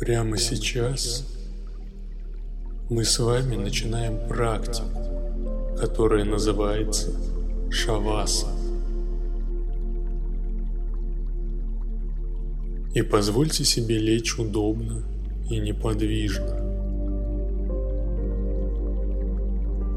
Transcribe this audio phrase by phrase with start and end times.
[0.00, 1.26] Прямо сейчас
[2.88, 4.88] мы с вами начинаем практику,
[5.78, 7.10] которая называется
[7.70, 8.46] Шаваса.
[12.94, 15.02] И позвольте себе лечь удобно
[15.50, 16.56] и неподвижно.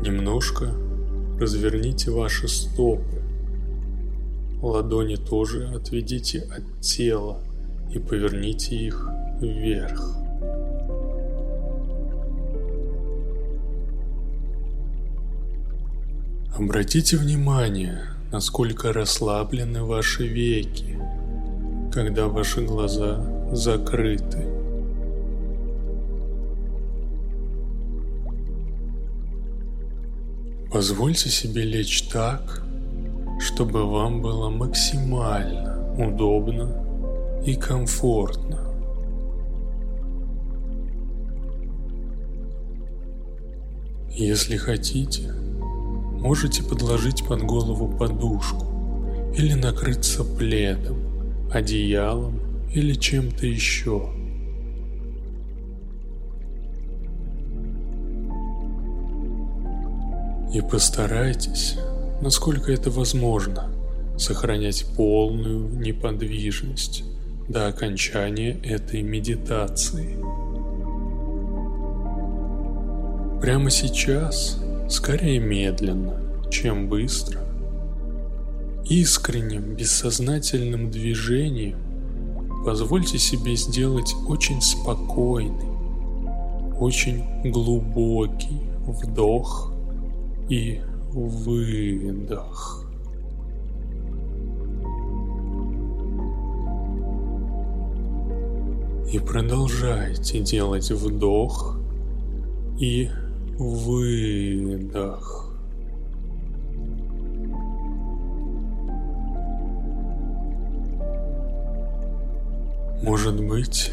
[0.02, 0.74] Немножко
[1.40, 3.22] разверните ваши стопы.
[4.62, 7.40] Ладони тоже отведите от тела
[7.90, 9.10] и поверните их
[9.42, 10.18] вверх.
[16.58, 18.00] Обратите внимание,
[18.32, 21.00] насколько расслаблены ваши веки,
[21.92, 24.48] когда ваши глаза закрыты.
[30.72, 32.64] Позвольте себе лечь так,
[33.40, 38.73] чтобы вам было максимально удобно и комфортно.
[44.16, 48.64] Если хотите, можете подложить под голову подушку
[49.36, 51.00] или накрыться пледом,
[51.52, 52.40] одеялом
[52.72, 54.14] или чем-то еще.
[60.54, 61.80] И постарайтесь,
[62.22, 63.72] насколько это возможно,
[64.16, 67.04] сохранять полную неподвижность
[67.50, 70.43] до окончания этой медитации.
[73.44, 74.58] Прямо сейчас,
[74.90, 76.14] скорее медленно,
[76.50, 77.42] чем быстро,
[78.86, 81.76] искренним, бессознательным движением
[82.66, 85.68] позвольте себе сделать очень спокойный,
[86.80, 89.74] очень глубокий вдох
[90.48, 90.80] и
[91.12, 92.86] выдох.
[99.12, 101.78] И продолжайте делать вдох
[102.80, 103.10] и
[103.70, 105.50] выдох.
[113.02, 113.92] Может быть,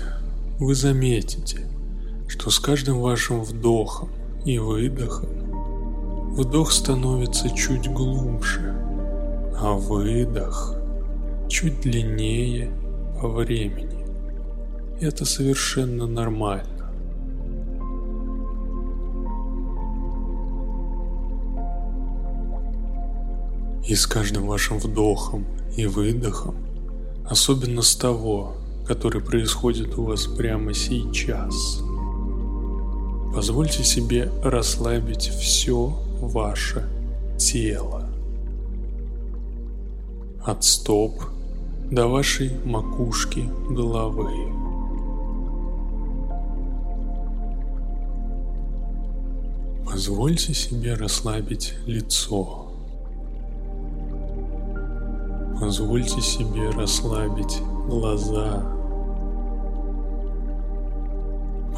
[0.59, 1.66] вы заметите,
[2.28, 4.09] что с каждым вашим вдохом
[4.44, 5.28] и выдохом
[6.34, 8.75] вдох становится чуть глубже,
[9.59, 10.75] а выдох
[11.48, 12.70] чуть длиннее
[13.20, 14.04] по времени.
[15.00, 16.79] Это совершенно нормально.
[23.91, 25.45] И с каждым вашим вдохом
[25.77, 26.55] и выдохом,
[27.28, 28.55] особенно с того,
[28.87, 31.83] который происходит у вас прямо сейчас,
[33.34, 35.89] позвольте себе расслабить все
[36.21, 36.89] ваше
[37.37, 38.09] тело.
[40.45, 41.25] От стоп
[41.91, 44.31] до вашей макушки головы.
[49.84, 52.69] Позвольте себе расслабить лицо.
[55.60, 58.62] Позвольте себе расслабить глаза.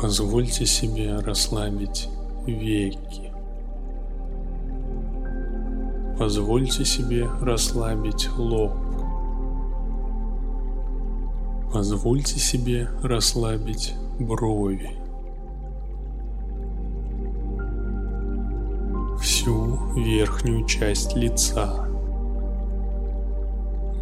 [0.01, 2.09] Позвольте себе расслабить
[2.47, 3.33] веки.
[6.17, 8.71] Позвольте себе расслабить лоб.
[11.73, 14.91] Позвольте себе расслабить брови.
[19.21, 21.92] Всю верхнюю часть лица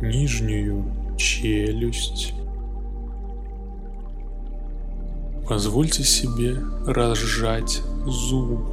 [0.03, 0.85] нижнюю
[1.17, 2.35] челюсть.
[5.49, 6.57] Позвольте себе
[6.87, 8.65] разжать зубы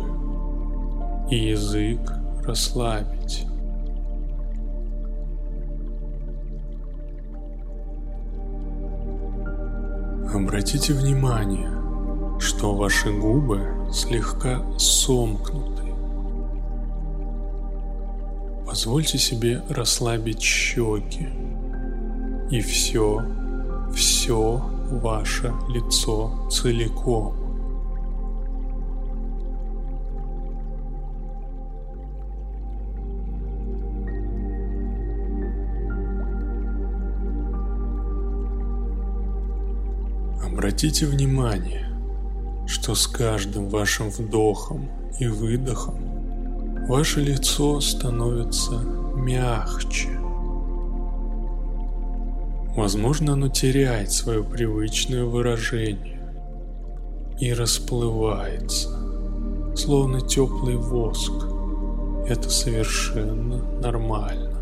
[1.29, 1.99] и язык
[2.43, 3.45] расслабить.
[10.33, 11.71] Обратите внимание,
[12.39, 13.61] что ваши губы
[13.91, 15.76] слегка сомкнуты.
[18.77, 21.27] Позвольте себе расслабить щеки
[22.51, 23.25] и все,
[23.91, 27.33] все ваше лицо целиком.
[40.45, 41.89] Обратите внимание,
[42.68, 44.88] что с каждым вашим вдохом
[45.19, 46.17] и выдохом
[46.88, 48.80] Ваше лицо становится
[49.13, 50.18] мягче.
[52.78, 56.22] Возможно, оно теряет свое привычное выражение
[57.42, 58.88] и расплывается,
[59.75, 61.34] словно теплый воск.
[62.25, 64.57] Это совершенно нормально.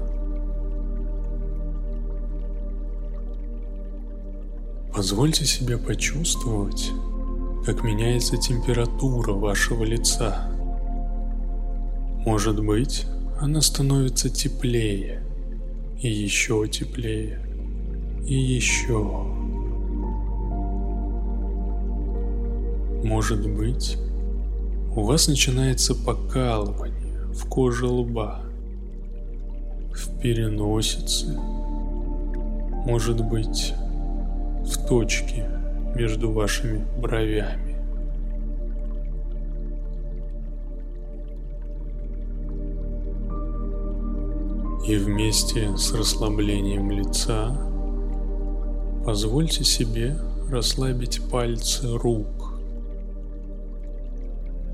[4.91, 6.91] Позвольте себе почувствовать,
[7.67, 10.54] как меняется температура вашего лица.
[12.25, 13.05] Может быть,
[13.39, 15.21] она становится теплее,
[16.01, 17.39] и еще теплее,
[18.25, 19.03] и еще.
[23.03, 23.97] Может быть,
[24.95, 28.41] у вас начинается покалывание в коже лба,
[29.93, 31.27] в переносице,
[32.85, 33.73] может быть,
[34.65, 35.47] в точке
[35.95, 37.64] между вашими бровями.
[44.87, 47.59] И вместе с расслаблением лица
[49.03, 50.15] позвольте себе
[50.47, 52.53] расслабить пальцы рук,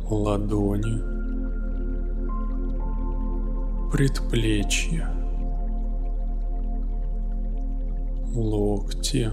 [0.10, 1.00] ладони,
[3.90, 5.10] предплечья,
[8.36, 9.32] локти,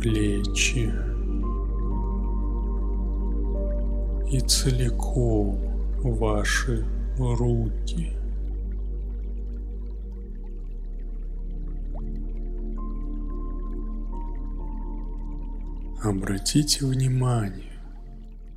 [0.00, 0.92] плечи
[4.30, 5.71] и целиком
[6.02, 6.84] ваши
[7.18, 8.12] руки.
[16.02, 17.80] Обратите внимание,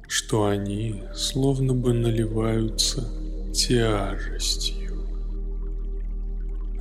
[0.07, 3.07] что они словно бы наливаются
[3.53, 5.05] тяжестью,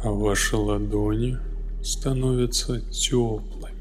[0.03, 1.37] а ваши ладони
[1.83, 3.74] становятся теплыми.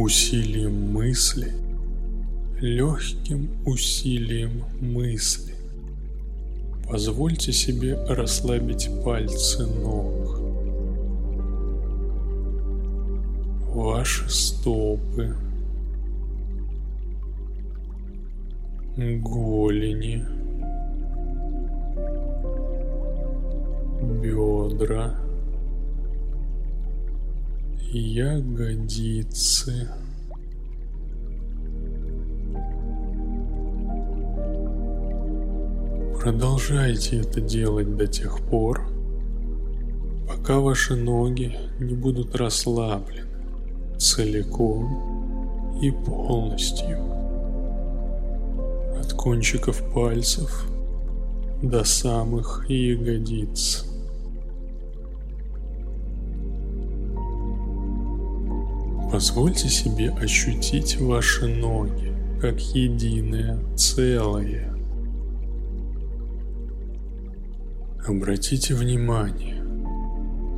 [0.00, 1.52] Усилием мысли,
[2.60, 5.56] легким усилием мысли.
[6.88, 10.38] Позвольте себе расслабить пальцы ног,
[13.74, 15.34] ваши стопы,
[18.96, 20.24] голени,
[24.22, 25.27] бедра,
[27.90, 29.88] ягодицы.
[36.20, 38.88] Продолжайте это делать до тех пор,
[40.28, 43.28] пока ваши ноги не будут расслаблены
[43.98, 46.98] целиком и полностью.
[49.00, 50.66] От кончиков пальцев
[51.62, 53.87] до самых ягодиц.
[59.10, 64.72] Позвольте себе ощутить ваши ноги как единое целое.
[68.06, 69.64] Обратите внимание,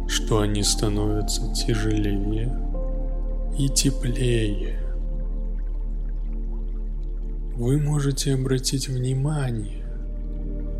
[0.09, 2.53] что они становятся тяжелее
[3.59, 4.81] и теплее.
[7.57, 9.85] Вы можете обратить внимание,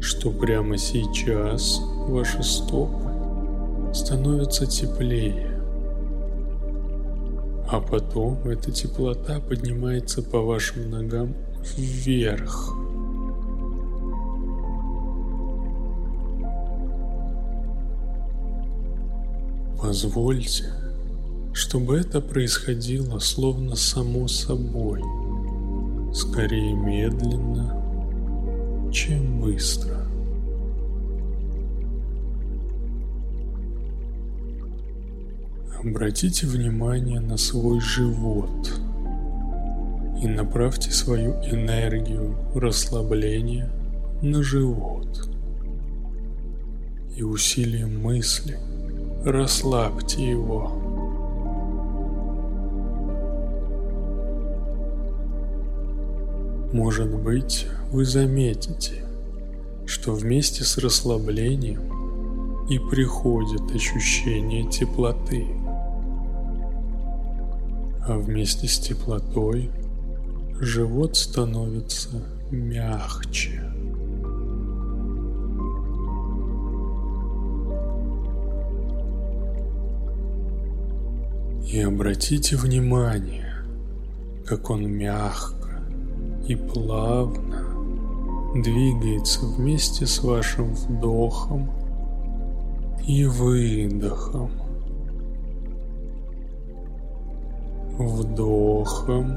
[0.01, 3.11] что прямо сейчас ваши стопы
[3.93, 5.50] становятся теплее,
[7.71, 11.35] а потом эта теплота поднимается по вашим ногам
[11.77, 12.75] вверх–
[19.83, 20.67] Позвольте,
[21.55, 25.01] чтобы это происходило словно само собой,
[26.15, 27.83] скорее медленно,
[28.93, 30.00] чем быстро.
[35.83, 38.81] Обратите внимание на свой живот
[40.23, 43.71] и направьте свою энергию расслабления
[44.23, 45.29] на живот
[47.17, 48.59] и усилием мысли–
[49.25, 50.71] Расслабьте его.
[56.73, 59.05] Может быть, вы заметите,
[59.85, 65.47] что вместе с расслаблением и приходит ощущение теплоты,
[68.07, 69.71] а вместе с теплотой
[70.61, 72.09] живот становится
[72.51, 73.63] мягче.
[81.73, 83.55] И обратите внимание,
[84.45, 85.81] как он мягко
[86.49, 87.65] и плавно
[88.55, 91.71] двигается вместе с вашим вдохом
[93.07, 94.60] и выдохом.
[98.41, 99.37] Вдохом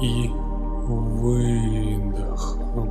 [0.00, 0.30] и
[0.88, 2.90] выдохом.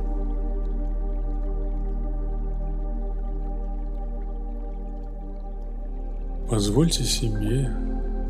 [6.48, 7.74] Позвольте себе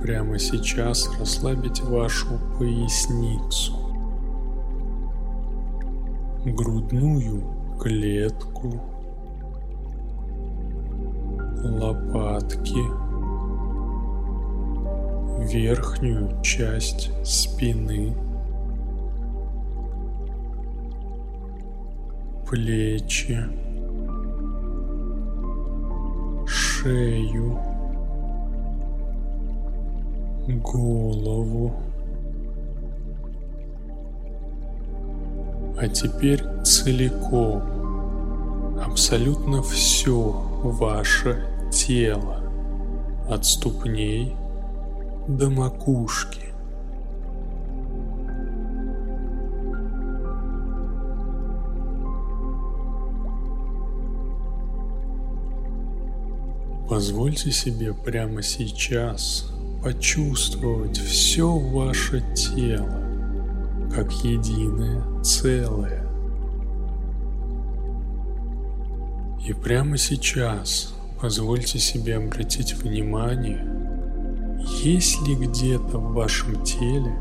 [0.02, 3.74] прямо сейчас расслабить вашу поясницу,
[6.46, 7.42] грудную
[7.78, 8.80] клетку,
[11.62, 13.11] лопатки,
[15.52, 18.14] верхнюю часть спины,
[22.48, 23.38] плечи,
[26.46, 27.58] шею,
[30.48, 31.74] голову.
[35.78, 37.62] А теперь целиком,
[38.84, 40.30] абсолютно все
[40.62, 42.38] ваше тело,
[43.28, 44.34] от ступней
[45.28, 46.52] до макушки.
[56.88, 59.50] Позвольте себе прямо сейчас
[59.82, 63.02] почувствовать все ваше тело
[63.94, 66.06] как единое целое.
[69.46, 73.71] И прямо сейчас позвольте себе обратить внимание,
[74.66, 77.14] есть ли где-то в вашем теле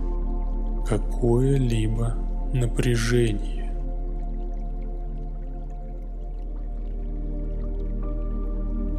[0.87, 2.15] какое-либо
[2.53, 3.71] напряжение.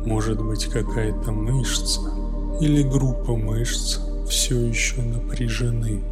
[0.07, 2.01] Может быть какая-то мышца
[2.61, 6.03] или группа мышц все еще напряжены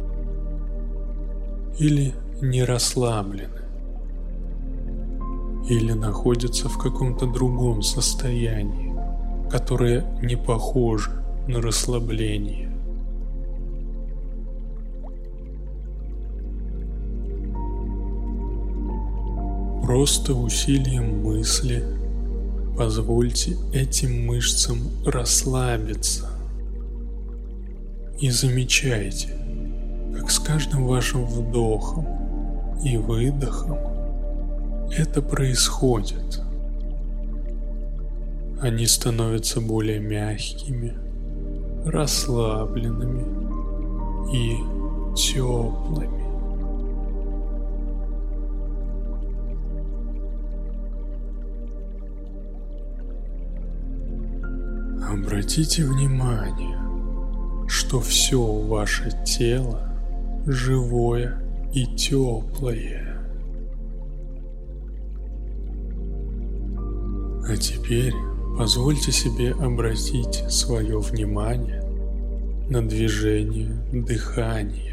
[1.79, 3.61] или не расслаблены
[5.69, 8.93] или находятся в каком-то другом состоянии,
[9.49, 11.20] которое не похоже
[11.51, 12.69] на расслабление.
[19.83, 21.83] Просто усилием мысли–
[22.77, 26.29] Позвольте этим мышцам расслабиться.
[28.19, 29.29] И замечайте,
[30.17, 32.07] как с каждым вашим вдохом
[32.83, 33.77] и выдохом
[34.97, 36.41] это происходит.
[38.61, 40.93] Они становятся более мягкими,
[41.85, 43.25] расслабленными
[44.33, 44.57] и
[45.15, 46.21] теплыми.
[55.11, 56.77] Обратите внимание,
[57.67, 59.91] что все ваше тело
[60.45, 61.41] живое
[61.73, 63.17] и теплое.
[67.47, 68.13] А теперь
[68.57, 71.81] позвольте себе обратить свое внимание
[72.69, 74.91] на движение дыхания.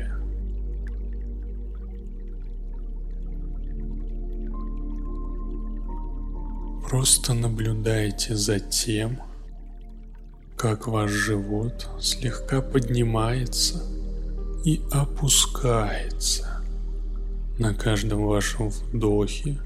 [6.89, 9.21] Просто наблюдайте за тем,
[10.57, 13.83] как ваш живот слегка поднимается
[14.65, 16.63] и опускается
[17.59, 19.59] на каждом вашем вдохе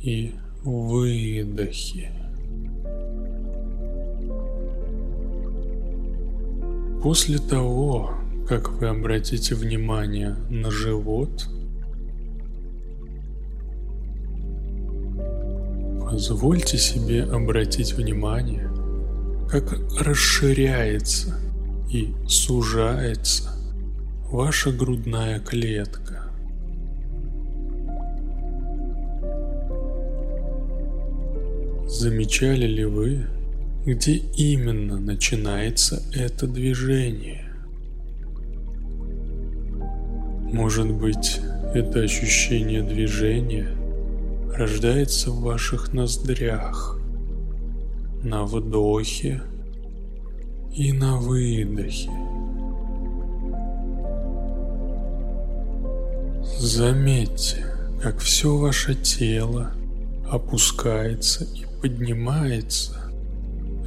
[0.00, 2.23] и выдохе.
[7.04, 8.14] После того,
[8.48, 11.46] как вы обратите внимание на живот,
[16.00, 18.70] позвольте себе обратить внимание
[19.50, 21.38] как расширяется
[21.90, 23.50] и сужается
[24.30, 26.32] ваша грудная клетка.
[31.86, 33.26] Замечали ли вы,
[33.84, 37.44] где именно начинается это движение?
[40.52, 41.40] Может быть,
[41.74, 43.68] это ощущение движения
[44.56, 46.98] рождается в ваших ноздрях–
[48.24, 49.42] на вдохе
[50.72, 52.10] и на выдохе.
[56.58, 57.66] Заметьте,
[58.02, 59.72] как все ваше тело
[60.30, 63.03] опускается и поднимается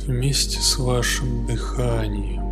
[0.07, 2.47] вместе с вашим дыханием.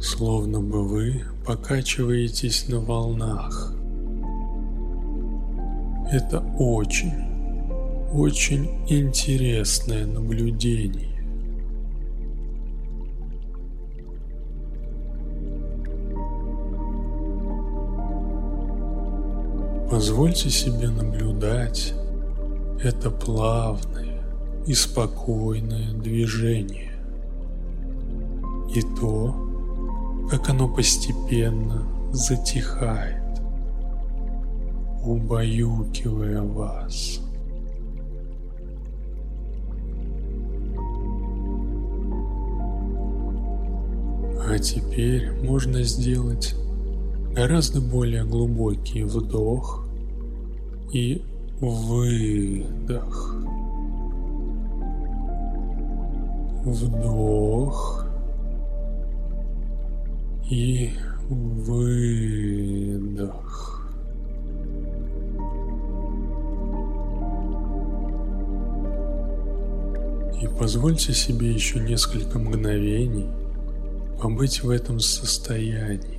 [0.00, 3.72] Словно бы вы покачиваетесь на волнах–
[6.10, 7.12] это очень,
[8.12, 11.15] очень интересное наблюдение.
[19.90, 21.94] Позвольте себе наблюдать
[22.82, 24.22] это плавное
[24.66, 26.92] и спокойное движение
[28.74, 33.26] и то, как оно постепенно затихает
[35.06, 37.20] убаюкивая вас.
[44.48, 46.54] А теперь можно сделать
[47.36, 49.86] гораздо более глубокий вдох
[50.90, 51.22] и
[51.60, 53.36] выдох.
[56.64, 58.06] Вдох
[60.50, 60.92] и
[61.28, 62.22] выдох.
[70.40, 73.28] И позвольте себе еще несколько мгновений
[74.22, 76.15] побыть в этом состоянии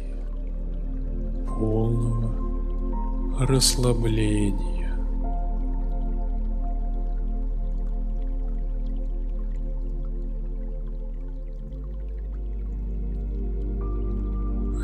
[1.59, 2.33] полного
[3.39, 4.93] расслабления.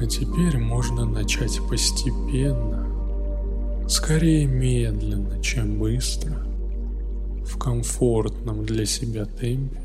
[0.02, 2.88] А теперь можно начать постепенно,
[3.88, 6.38] скорее медленно, чем быстро–
[7.46, 9.82] в комфортном для себя темпе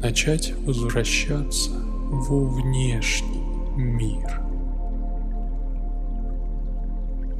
[0.00, 3.42] начать возвращаться во внешний
[3.76, 4.43] мир.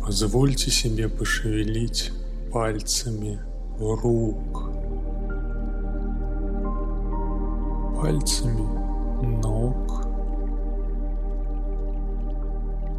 [0.05, 2.13] Позвольте себе пошевелить
[2.53, 3.41] пальцами
[3.79, 4.71] рук,
[7.99, 8.69] пальцами
[9.41, 10.05] ног,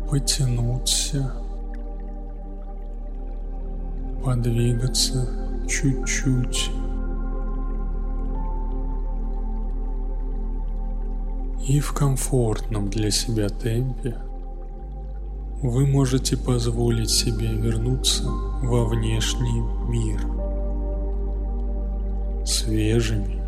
[0.09, 1.31] потянуться,
[4.24, 5.29] подвигаться
[5.67, 6.71] чуть-чуть.
[11.67, 14.25] И в комфортном для себя темпе
[15.62, 20.21] вы можете позволить себе вернуться во внешний мир
[22.45, 23.41] свежими,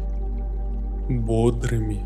[1.09, 2.03] бодрыми,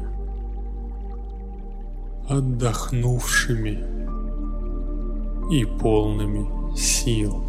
[2.27, 3.79] отдохнувшими
[5.51, 7.43] и полными сил.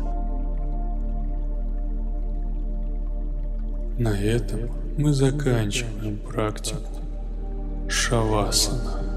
[3.98, 7.02] На этом мы заканчиваем практику
[7.88, 9.11] Шавасана.